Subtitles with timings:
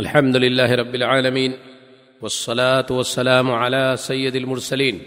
[0.00, 1.52] الحمد لله رب العالمين
[2.22, 5.00] والصلاة والسلام على سيد المرسلين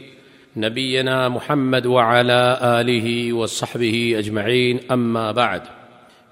[0.58, 5.62] نبينا محمد وعلى آله وصحبه أجمعين أما بعد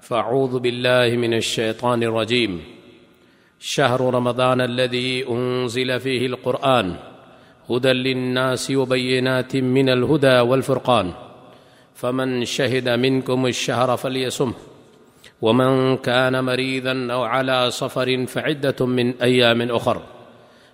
[0.00, 2.60] فأعوذ بالله من الشيطان الرجيم
[3.60, 6.96] شهر رمضان الذي أنزل فيه القرآن
[7.70, 11.12] هدى للناس وبينات من الهدى والفرقان
[11.94, 14.54] فمن شهد منكم الشهر فليسمه
[15.42, 20.02] ومن كان مريضا او على سفر فعده من ايام اخر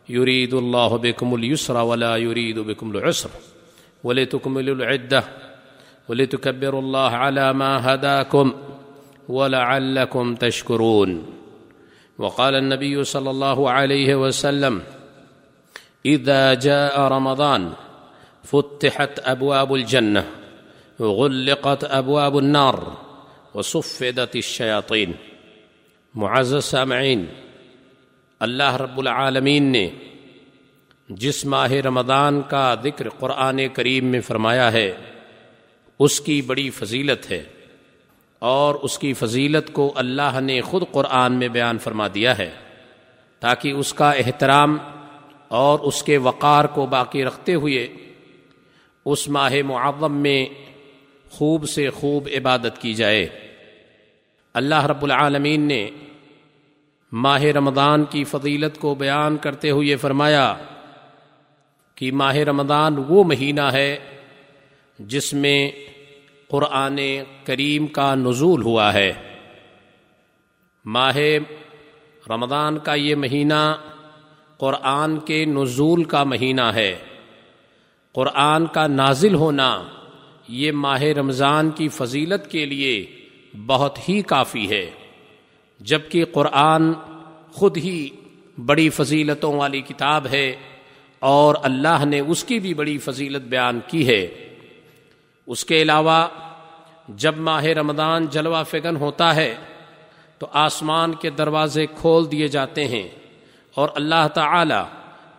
[0.09, 3.31] يريد الله بكم اليسر ولا يريد بكم العسر.
[4.05, 5.25] ولتكملوا العده
[6.09, 8.53] ولتكبروا الله على ما هداكم.
[9.29, 11.27] ولعلكم تشكرون.
[12.19, 14.83] وقال النبي صلى الله عليه وسلم
[16.07, 17.73] اذا جاء رمضان،
[18.45, 20.25] فتحت ابواب الجنه
[21.01, 23.08] غلقت ابواب النار.
[23.55, 25.13] وصفدت الشیاطین.
[26.15, 27.25] معزز سامعین،
[28.41, 29.89] اللہ رب العالمین نے
[31.09, 34.91] جس ماہ رمضان کا ذکر قرآن کریم میں فرمایا ہے،
[36.01, 37.43] اس کی بڑی فضیلت ہے
[38.43, 42.51] اور اس کی فضیلت کو اللہ نے خود قرآن میں بیان فرما دیا ہے
[43.43, 44.77] تاکہ اس کا احترام
[45.49, 47.87] اور اس کے وقار کو باقی رکھتے ہوئے
[49.05, 50.45] اس ماہ معظم میں
[51.31, 53.29] خوب سے خوب عبادت کی جائے۔
[54.55, 55.91] اللہ رب العالمین نے
[57.13, 60.55] ماہ رمضان کی فضیلت کو بیان کرتے ہوئے فرمایا
[61.95, 63.99] کہ ماہ رمضان وہ مہینہ ہے
[64.99, 65.71] جس میں
[66.49, 66.99] قرآن
[67.45, 69.13] کریم کا نزول ہوا ہے۔
[70.85, 71.17] ماہ
[72.31, 73.77] رمضان کا یہ مہینہ
[74.59, 76.99] قرآن کے نزول کا مہینہ ہے۔
[78.13, 79.83] قرآن کا نازل ہونا
[80.49, 83.07] یہ ماہ رمضان کی فضیلت کے لیے
[83.67, 84.91] بہت ہی کافی ہے،
[85.81, 86.93] جبکہ قرآن
[87.53, 88.09] خود ہی
[88.67, 90.57] بڑی فضیلتوں والی کتاب ہے
[91.19, 94.27] اور اللہ نے اس کی بھی بڑی فضیلت بیان کی ہے۔
[95.47, 96.29] اس کے علاوہ،
[97.09, 99.55] جب ماہ رمضان جلوہ فگن ہوتا ہے،
[100.39, 103.09] تو آسمان کے دروازے کھول دیے جاتے ہیں
[103.75, 104.83] اور اللہ تعالی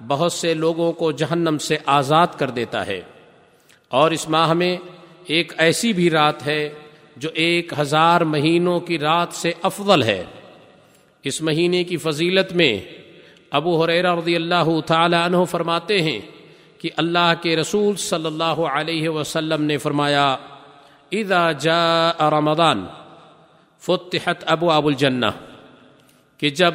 [0.08, 3.02] بہت سے لوگوں کو جہنم سے آزاد کر دیتا ہے۔
[3.90, 4.78] اور اس ماہ میں
[5.26, 6.70] ایک ایسی بھی رات ہے
[7.18, 10.24] جو ایک ہزار مہینوں کی رات سے افضل ہے۔
[11.24, 12.80] اس مہینے کی فضیلت میں
[13.52, 16.20] ابو حریرہ رضی اللہ تعالی عنہ فرماتے ہیں
[16.78, 20.38] کہ اللہ کے رسول صلی اللہ علیہ وسلم نے فرمایا،
[21.12, 22.86] اذا جاء رمضان،
[23.80, 25.26] فتحت ابو ابو الجنہ۔
[26.38, 26.74] کہ جب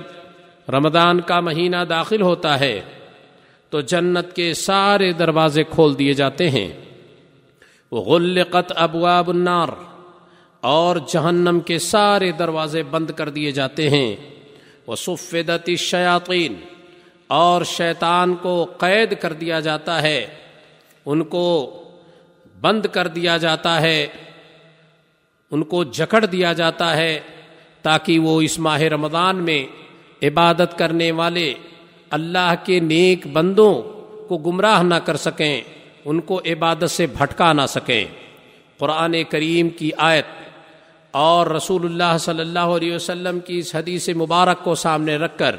[0.68, 2.80] رمضان کا مہینہ داخل ہوتا ہے،
[3.70, 6.72] تو جنت کے سارے دروازے کھول دیے جاتے ہیں۔
[8.00, 9.68] غلقت ابواب النار
[10.60, 14.16] اور جہنم کے سارے دروازے بند کر دیے جاتے ہیں۔
[14.86, 16.54] وہ سفیدت شیاطین
[17.26, 20.26] اور شیطان کو قید کر دیا جاتا ہے۔
[21.06, 21.78] ان کو
[22.60, 24.06] بند کر دیا جاتا ہے۔
[25.50, 27.20] ان کو جکڑ دیا جاتا ہے
[27.82, 29.66] تاکہ وہ اس ماہ رمضان میں
[30.22, 31.54] عبادت کرنے والے
[32.10, 33.74] اللہ کے نیک بندوں
[34.28, 35.60] کو گمراہ نہ کر سکیں۔
[36.04, 38.04] ان کو عبادت سے بھٹکا نہ سکیں
[38.78, 40.24] قرآن کریم کی آیت
[41.10, 45.56] اور رسول اللہ صلی اللہ علیہ وسلم کی اس حدیث مبارک کو سامنے رکھ کر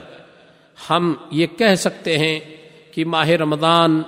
[0.90, 2.40] ہم یہ کہہ سکتے ہیں
[2.92, 4.02] کہ ماہ رمضان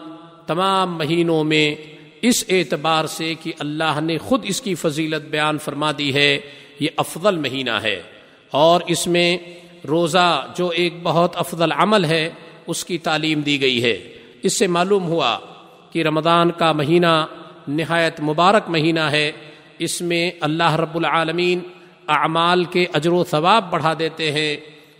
[0.48, 1.76] تمام مہینوں میں
[2.22, 6.40] اس اعتبار سے کہ اللہ نے خود اس کی فضیلت بیان فرما دی ہے،
[6.80, 8.02] یہ افضل مہینہ ہے۔
[8.52, 9.38] اور اس میں
[9.88, 12.30] روزہ جو ایک بہت افضل عمل ہے،
[12.68, 15.40] اس کی تعلیم دی گئی ہے۔ اس سے معلوم ہوا
[15.98, 17.26] کہ رمضان کا مہینہ
[17.68, 19.32] نہایت مبارک مہینہ ہے،
[19.80, 21.60] اس میں اللہ رب العالمین
[22.08, 24.56] اعمال کے اجر و ثواب بڑھا دیتے ہیں،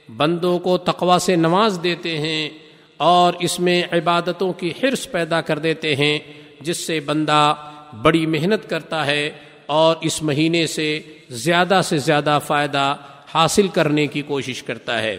[0.10, 2.50] بندوں کو تقوا سے نواز دیتے ہیں
[2.98, 6.20] اور اس میں عبادتوں کی حرص پیدا کر دیتے ہیں،
[6.62, 7.54] جس سے بندہ
[8.02, 9.30] بڑی محنت کرتا ہے
[9.66, 12.96] اور اس مہینے سے زیادہ سے زیادہ فائدہ
[13.34, 15.18] حاصل کرنے کی کوشش کرتا ہے۔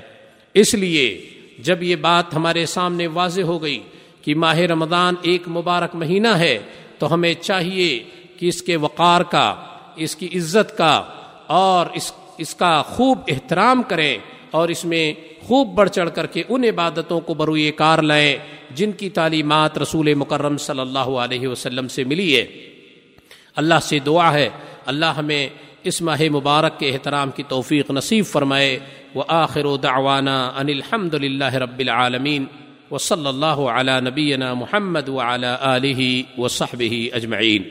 [0.55, 3.81] اس لیے جب یہ بات ہمارے سامنے واضح ہو گئی
[4.29, 6.59] کہ ماہ رمضان ایک مبارک مہینہ ہے،
[6.99, 8.05] تو ہمیں چاہیے
[8.37, 9.55] کہ اس کے وقار کا،
[9.97, 11.05] اس کی عزت کا
[11.47, 14.19] اور اس اس کا خوب احترام کریں
[14.51, 18.37] اور اس میں خوب بڑھ چڑھ کر کے ان عبادتوں کو بروئے کار لائیں
[18.75, 22.47] جن کی تعلیمات رسول مکرم صلی اللہ علیہ وسلم سے ملی ہے۔
[23.57, 24.49] اللہ سے دعا ہے۔
[24.87, 25.49] اللہ ہمیں
[25.83, 28.79] اس ماہ مبارک کے احترام کی توفیق نصیب فرمائے۔
[29.15, 32.45] وہ آخر و دعوانا ان الحمد للہ رب العالمین۔
[32.91, 35.99] و صلی اللہ علی نبینا محمد و آلہ
[36.39, 36.49] و
[37.13, 37.63] اجمعین